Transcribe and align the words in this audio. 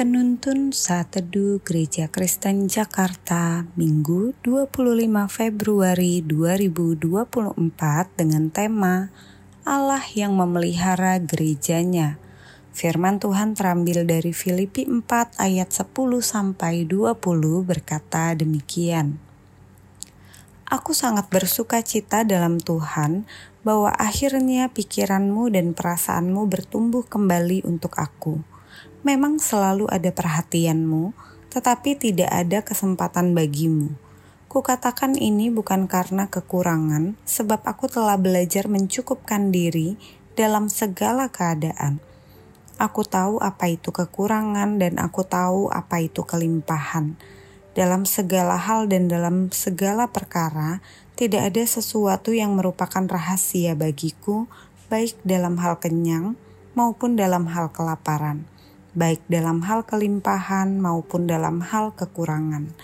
Penuntun 0.00 0.72
Saat 0.72 1.12
Teduh 1.12 1.60
Gereja 1.60 2.08
Kristen 2.08 2.72
Jakarta 2.72 3.68
Minggu 3.76 4.32
25 4.40 4.72
Februari 5.28 6.24
2024 6.24 8.16
dengan 8.16 8.48
tema 8.48 9.12
Allah 9.60 10.00
yang 10.16 10.32
memelihara 10.40 11.20
gerejanya. 11.20 12.16
Firman 12.72 13.20
Tuhan 13.20 13.52
terambil 13.52 14.08
dari 14.08 14.32
Filipi 14.32 14.88
4 14.88 15.36
ayat 15.36 15.68
10 15.68 15.92
sampai 16.24 16.88
20 16.88 17.20
berkata 17.60 18.32
demikian. 18.32 19.20
Aku 20.64 20.96
sangat 20.96 21.28
bersuka 21.28 21.84
cita 21.84 22.24
dalam 22.24 22.56
Tuhan 22.56 23.28
bahwa 23.60 23.92
akhirnya 24.00 24.72
pikiranmu 24.72 25.52
dan 25.52 25.76
perasaanmu 25.76 26.48
bertumbuh 26.48 27.04
kembali 27.04 27.68
untuk 27.68 28.00
aku 28.00 28.49
memang 29.00 29.40
selalu 29.40 29.88
ada 29.88 30.12
perhatianmu, 30.12 31.16
tetapi 31.48 31.96
tidak 31.96 32.30
ada 32.30 32.60
kesempatan 32.60 33.32
bagimu. 33.32 33.96
Kukatakan 34.50 35.14
ini 35.14 35.48
bukan 35.48 35.86
karena 35.86 36.26
kekurangan, 36.26 37.14
sebab 37.22 37.62
aku 37.62 37.86
telah 37.86 38.18
belajar 38.18 38.66
mencukupkan 38.66 39.54
diri 39.54 39.94
dalam 40.34 40.66
segala 40.66 41.30
keadaan. 41.30 42.02
Aku 42.80 43.06
tahu 43.06 43.38
apa 43.38 43.70
itu 43.70 43.94
kekurangan, 43.94 44.80
dan 44.80 44.98
aku 44.98 45.22
tahu 45.22 45.70
apa 45.70 46.02
itu 46.02 46.26
kelimpahan. 46.26 47.14
Dalam 47.78 48.02
segala 48.02 48.58
hal 48.58 48.90
dan 48.90 49.06
dalam 49.06 49.54
segala 49.54 50.10
perkara, 50.10 50.82
tidak 51.14 51.54
ada 51.54 51.62
sesuatu 51.62 52.34
yang 52.34 52.58
merupakan 52.58 53.06
rahasia 53.06 53.78
bagiku, 53.78 54.50
baik 54.90 55.14
dalam 55.22 55.62
hal 55.62 55.78
kenyang 55.78 56.34
maupun 56.74 57.14
dalam 57.14 57.46
hal 57.46 57.70
kelaparan 57.70 58.50
baik 58.94 59.22
dalam 59.30 59.62
hal 59.62 59.86
kelimpahan 59.86 60.78
maupun 60.78 61.30
dalam 61.30 61.62
hal 61.62 61.94
kekurangan. 61.94 62.74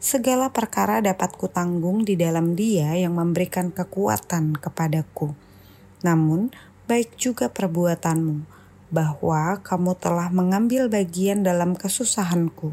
Segala 0.00 0.48
perkara 0.48 1.04
dapat 1.04 1.36
kutanggung 1.36 2.08
di 2.08 2.16
dalam 2.16 2.56
Dia 2.56 2.96
yang 2.96 3.20
memberikan 3.20 3.68
kekuatan 3.68 4.56
kepadaku. 4.56 5.36
Namun, 6.00 6.48
baik 6.88 7.20
juga 7.20 7.52
perbuatanmu, 7.52 8.48
bahwa 8.88 9.60
kamu 9.60 9.92
telah 10.00 10.32
mengambil 10.32 10.88
bagian 10.88 11.44
dalam 11.44 11.76
kesusahanku. 11.76 12.72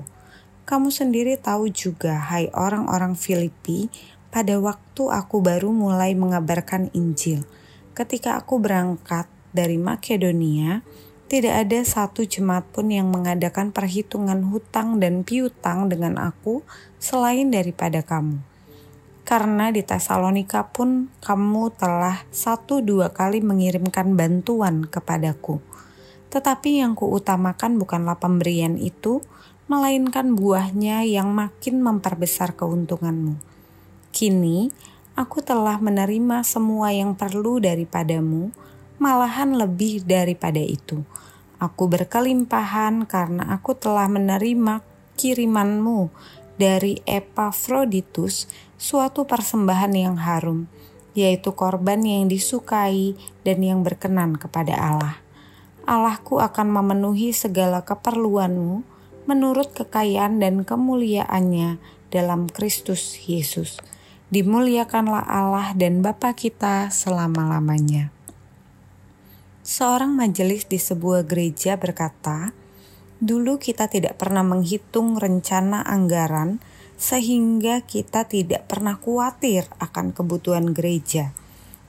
Kamu 0.64 0.88
sendiri 0.88 1.36
tahu 1.36 1.68
juga, 1.68 2.16
hai 2.32 2.48
orang-orang 2.56 3.20
Filipi, 3.20 3.92
pada 4.32 4.56
waktu 4.60 5.04
aku 5.12 5.44
baru 5.44 5.76
mulai 5.76 6.16
mengabarkan 6.16 6.92
Injil. 6.96 7.44
Ketika 7.92 8.40
aku 8.40 8.60
berangkat 8.60 9.28
dari 9.52 9.76
Makedonia, 9.76 10.84
tidak 11.28 11.68
ada 11.68 11.84
satu 11.84 12.24
jemaat 12.24 12.64
pun 12.72 12.88
yang 12.88 13.12
mengadakan 13.12 13.76
perhitungan 13.76 14.48
hutang 14.48 15.04
dan 15.04 15.28
piutang 15.28 15.92
dengan 15.92 16.16
aku 16.16 16.64
selain 17.04 17.52
daripada 17.52 18.00
kamu. 18.00 18.40
Karena 19.28 19.68
di 19.76 19.84
Tesalonika 19.84 20.72
pun 20.72 21.12
kamu 21.20 21.76
telah 21.76 22.24
satu 22.32 22.80
dua 22.80 23.12
kali 23.12 23.44
mengirimkan 23.44 24.16
bantuan 24.16 24.88
kepadaku. 24.88 25.60
Tetapi 26.32 26.80
yang 26.80 26.96
kuutamakan 26.96 27.76
bukanlah 27.76 28.16
pemberian 28.16 28.80
itu, 28.80 29.20
melainkan 29.68 30.32
buahnya 30.32 31.04
yang 31.04 31.36
makin 31.36 31.84
memperbesar 31.84 32.56
keuntunganmu. 32.56 33.36
Kini, 34.16 34.72
aku 35.20 35.44
telah 35.44 35.76
menerima 35.76 36.48
semua 36.48 36.96
yang 36.96 37.12
perlu 37.20 37.60
daripadamu, 37.60 38.56
malahan 38.98 39.58
lebih 39.58 40.06
daripada 40.06 40.62
itu. 40.62 41.06
Aku 41.58 41.90
berkelimpahan 41.90 43.10
karena 43.10 43.50
aku 43.58 43.74
telah 43.74 44.06
menerima 44.06 44.86
kirimanmu 45.18 46.14
dari 46.58 47.02
Epafroditus, 47.06 48.50
suatu 48.78 49.26
persembahan 49.26 49.94
yang 49.94 50.18
harum, 50.22 50.70
yaitu 51.18 51.54
korban 51.58 52.02
yang 52.06 52.30
disukai 52.30 53.18
dan 53.42 53.58
yang 53.66 53.82
berkenan 53.82 54.38
kepada 54.38 54.78
Allah. 54.78 55.16
Allahku 55.88 56.44
akan 56.44 56.68
memenuhi 56.70 57.32
segala 57.32 57.82
keperluanmu 57.82 58.84
menurut 59.26 59.74
kekayaan 59.74 60.38
dan 60.44 60.62
kemuliaannya 60.62 61.80
dalam 62.14 62.52
Kristus 62.52 63.18
Yesus. 63.26 63.80
Dimuliakanlah 64.28 65.24
Allah 65.24 65.72
dan 65.74 66.04
Bapa 66.04 66.36
kita 66.36 66.92
selama-lamanya. 66.92 68.17
Seorang 69.68 70.16
majelis 70.16 70.64
di 70.64 70.80
sebuah 70.80 71.28
gereja 71.28 71.76
berkata, 71.76 72.56
"Dulu 73.20 73.60
kita 73.60 73.92
tidak 73.92 74.16
pernah 74.16 74.40
menghitung 74.40 75.20
rencana 75.20 75.84
anggaran, 75.84 76.64
sehingga 76.96 77.84
kita 77.84 78.32
tidak 78.32 78.72
pernah 78.72 78.96
khawatir 78.96 79.68
akan 79.84 80.16
kebutuhan 80.16 80.72
gereja. 80.72 81.36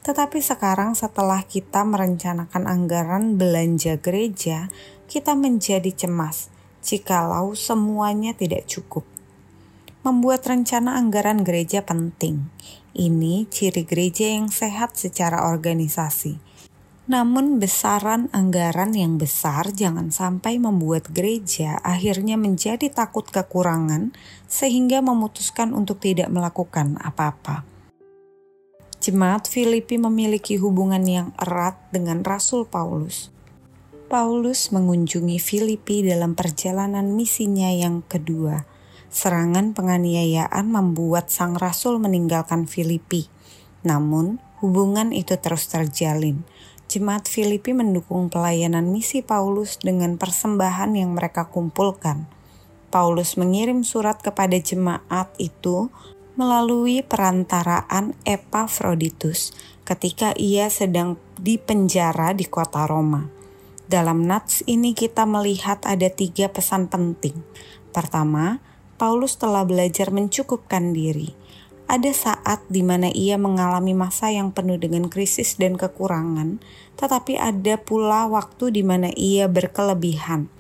Tetapi 0.03 0.43
sekarang, 0.43 0.99
setelah 0.99 1.47
kita 1.47 1.87
merencanakan 1.87 2.67
anggaran 2.67 3.39
belanja 3.39 3.95
gereja, 4.03 4.75
kita 5.07 5.39
menjadi 5.39 5.95
cemas 5.95 6.51
jikalau 6.83 7.55
semuanya 7.55 8.35
tidak 8.35 8.67
cukup." 8.67 9.07
Membuat 10.03 10.43
rencana 10.51 10.99
anggaran 10.99 11.47
gereja 11.47 11.87
penting. 11.87 12.51
Ini 12.91 13.47
ciri 13.47 13.87
gereja 13.87 14.35
yang 14.35 14.51
sehat 14.51 14.99
secara 14.99 15.47
organisasi 15.47 16.48
namun 17.09 17.57
besaran 17.57 18.29
anggaran 18.37 18.93
yang 18.93 19.17
besar 19.17 19.73
jangan 19.73 20.13
sampai 20.13 20.61
membuat 20.61 21.09
gereja 21.09 21.81
akhirnya 21.81 22.37
menjadi 22.37 22.93
takut 22.93 23.25
kekurangan 23.25 24.13
sehingga 24.45 25.01
memutuskan 25.01 25.73
untuk 25.73 26.05
tidak 26.05 26.29
melakukan 26.29 27.01
apa-apa. 27.01 27.65
Jemaat 29.01 29.49
Filipi 29.49 29.97
memiliki 29.97 30.61
hubungan 30.61 31.01
yang 31.09 31.29
erat 31.41 31.81
dengan 31.89 32.21
Rasul 32.21 32.69
Paulus. 32.69 33.33
Paulus 34.13 34.69
mengunjungi 34.69 35.41
Filipi 35.41 36.05
dalam 36.05 36.37
perjalanan 36.37 37.17
misinya 37.17 37.73
yang 37.73 38.05
kedua. 38.05 38.69
Serangan 39.09 39.73
penganiayaan 39.73 40.69
membuat 40.69 41.33
sang 41.33 41.57
rasul 41.57 41.97
meninggalkan 41.97 42.69
Filipi. 42.69 43.33
Namun, 43.87 44.43
hubungan 44.61 45.15
itu 45.15 45.39
terus 45.41 45.71
terjalin 45.73 46.45
Jemaat 46.89 47.29
Filipi 47.29 47.77
mendukung 47.77 48.33
pelayanan 48.33 48.89
misi 48.89 49.21
Paulus 49.21 49.77
dengan 49.77 50.17
persembahan 50.17 50.97
yang 50.97 51.13
mereka 51.13 51.45
kumpulkan. 51.45 52.25
Paulus 52.89 53.37
mengirim 53.37 53.85
surat 53.85 54.25
kepada 54.25 54.57
jemaat 54.57 55.29
itu 55.37 55.93
melalui 56.41 57.05
perantaraan 57.05 58.17
Epafroditus 58.25 59.53
ketika 59.85 60.33
ia 60.41 60.73
sedang 60.73 61.21
dipenjara 61.37 62.33
di 62.33 62.49
kota 62.49 62.89
Roma. 62.89 63.29
Dalam 63.85 64.25
nats 64.25 64.65
ini 64.65 64.97
kita 64.97 65.29
melihat 65.29 65.85
ada 65.85 66.09
tiga 66.09 66.49
pesan 66.49 66.89
penting. 66.89 67.37
Pertama, 67.93 68.65
Paulus 68.97 69.37
telah 69.37 69.69
belajar 69.69 70.09
mencukupkan 70.09 70.97
diri 70.97 71.37
ada 71.89 72.13
saat 72.13 72.61
di 72.69 72.85
mana 72.85 73.09
ia 73.09 73.41
mengalami 73.41 73.97
masa 73.97 74.29
yang 74.29 74.53
penuh 74.53 74.77
dengan 74.77 75.09
krisis 75.09 75.57
dan 75.57 75.81
kekurangan, 75.81 76.61
tetapi 77.01 77.41
ada 77.41 77.81
pula 77.81 78.29
waktu 78.29 78.77
di 78.77 78.85
mana 78.85 79.09
ia 79.17 79.49
berkelebihan. 79.49 80.53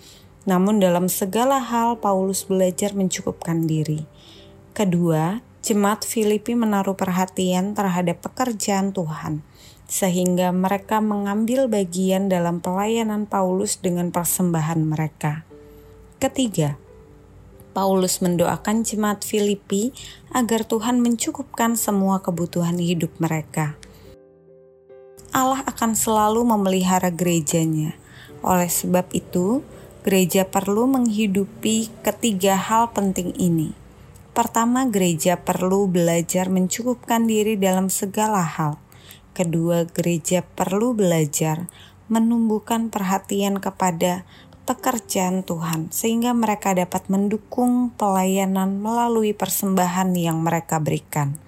Namun, 0.49 0.81
dalam 0.81 1.13
segala 1.13 1.61
hal, 1.61 2.01
Paulus 2.01 2.49
belajar 2.49 2.97
mencukupkan 2.97 3.69
diri. 3.69 4.09
Kedua, 4.73 5.45
jemaat 5.61 6.09
Filipi 6.09 6.57
menaruh 6.57 6.97
perhatian 6.97 7.77
terhadap 7.77 8.25
pekerjaan 8.25 8.97
Tuhan, 8.97 9.45
sehingga 9.85 10.49
mereka 10.57 11.05
mengambil 11.05 11.69
bagian 11.69 12.33
dalam 12.33 12.65
pelayanan 12.65 13.29
Paulus 13.29 13.77
dengan 13.77 14.09
persembahan 14.09 14.81
mereka. 14.81 15.45
Ketiga, 16.17 16.81
Paulus 17.79 18.19
mendoakan 18.19 18.83
jemaat 18.83 19.23
Filipi 19.23 19.95
agar 20.35 20.67
Tuhan 20.67 20.99
mencukupkan 20.99 21.79
semua 21.79 22.19
kebutuhan 22.19 22.75
hidup 22.75 23.15
mereka. 23.23 23.79
Allah 25.31 25.63
akan 25.63 25.95
selalu 25.95 26.43
memelihara 26.43 27.15
gerejanya. 27.15 27.95
Oleh 28.43 28.67
sebab 28.67 29.07
itu, 29.15 29.63
gereja 30.03 30.43
perlu 30.43 30.91
menghidupi 30.91 31.87
ketiga 32.03 32.59
hal 32.59 32.91
penting 32.91 33.31
ini. 33.39 33.71
Pertama, 34.35 34.83
gereja 34.91 35.39
perlu 35.39 35.87
belajar 35.87 36.51
mencukupkan 36.51 37.31
diri 37.31 37.55
dalam 37.55 37.95
segala 37.95 38.43
hal. 38.43 38.83
Kedua, 39.39 39.87
gereja 39.87 40.43
perlu 40.43 40.99
belajar 40.99 41.71
menumbuhkan 42.11 42.91
perhatian 42.91 43.63
kepada 43.63 44.27
pekerjaan 44.69 45.41
Tuhan, 45.41 45.89
sehingga 45.89 46.37
mereka 46.37 46.77
dapat 46.77 47.09
mendukung 47.09 47.89
pelayanan 47.97 48.77
melalui 48.77 49.33
persembahan 49.33 50.13
yang 50.13 50.45
mereka 50.45 50.77
berikan. 50.77 51.41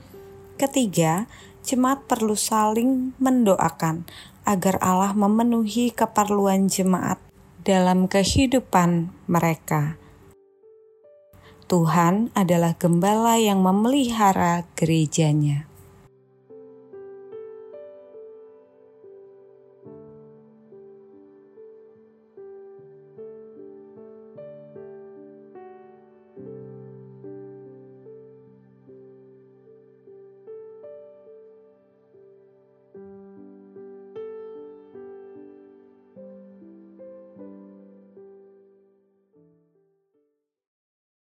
Ketiga, 0.56 1.28
jemaat 1.60 2.08
perlu 2.08 2.32
saling 2.32 3.12
mendoakan 3.20 4.08
agar 4.48 4.80
Allah 4.80 5.12
memenuhi 5.12 5.92
keperluan 5.92 6.72
jemaat 6.72 7.20
dalam 7.60 8.08
kehidupan 8.08 9.12
mereka. 9.28 10.00
Tuhan 11.70 12.34
adalah 12.34 12.74
gembala 12.74 13.38
yang 13.38 13.62
memelihara 13.62 14.66
gerejanya. 14.74 15.69